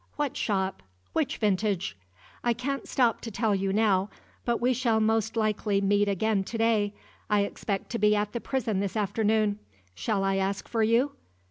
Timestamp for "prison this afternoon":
8.41-9.59